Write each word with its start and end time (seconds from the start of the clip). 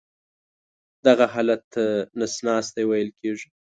دغه 1.05 1.25
حالت 1.33 1.61
ته 1.73 1.83
نس 2.19 2.33
ناستی 2.45 2.83
ویل 2.85 3.09
کېږي. 3.19 3.47